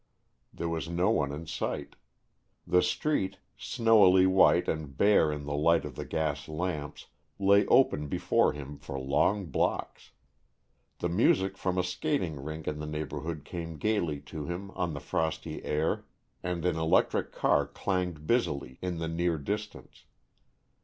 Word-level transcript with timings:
There 0.51 0.67
was 0.67 0.89
no 0.89 1.11
one 1.11 1.31
in 1.31 1.45
sight. 1.45 1.95
The 2.65 2.81
street, 2.81 3.37
snowily 3.55 4.25
white 4.25 4.67
and 4.67 4.97
bare 4.97 5.31
in 5.31 5.45
the 5.45 5.53
light 5.53 5.85
of 5.85 5.93
the 5.95 6.05
gas 6.05 6.47
lamps, 6.47 7.05
lay 7.37 7.67
open 7.67 8.07
before 8.07 8.51
him 8.53 8.79
for 8.79 8.97
long 8.99 9.45
blocks. 9.45 10.09
The 10.97 11.09
music 11.09 11.55
from 11.55 11.77
a 11.77 11.83
skating 11.83 12.43
rink 12.43 12.67
in 12.67 12.79
the 12.79 12.87
neighborhood 12.87 13.45
came 13.45 13.77
gayly 13.77 14.19
to 14.21 14.45
him 14.47 14.71
on 14.71 14.95
the 14.95 14.99
frosty 14.99 15.63
air 15.63 16.05
and 16.41 16.65
an 16.65 16.77
electric 16.77 17.31
car 17.31 17.67
clanged 17.67 18.25
busily 18.25 18.79
in 18.81 18.97
the 18.97 19.07
near 19.07 19.37
distance. 19.37 20.05